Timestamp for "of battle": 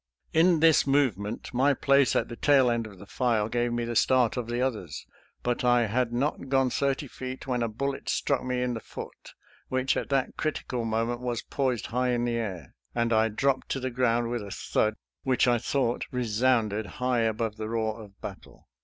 18.01-18.69